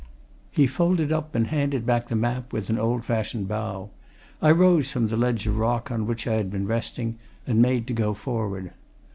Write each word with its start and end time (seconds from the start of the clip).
He 0.49 0.65
folded 0.65 1.11
up 1.11 1.35
and 1.35 1.45
handed 1.45 1.85
back 1.85 2.07
the 2.07 2.15
map, 2.15 2.51
with 2.51 2.71
an 2.71 2.79
old 2.79 3.05
fashioned 3.05 3.47
bow. 3.47 3.91
I 4.41 4.49
rose 4.49 4.89
from 4.89 5.09
the 5.09 5.15
ledge 5.15 5.45
of 5.45 5.59
rock 5.59 5.91
on 5.91 6.07
which 6.07 6.25
I 6.25 6.37
had 6.37 6.49
been 6.49 6.65
resting, 6.65 7.19
and 7.45 7.61
made 7.61 7.85
to 7.85 7.93
go 7.93 8.15
forward. 8.15 8.71